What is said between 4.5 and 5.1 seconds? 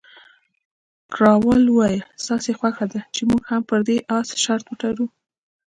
وتړو؟